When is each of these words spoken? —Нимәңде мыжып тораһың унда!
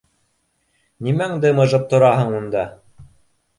—Нимәңде 1.09 1.53
мыжып 1.61 1.87
тораһың 1.93 2.35
унда! 2.41 2.67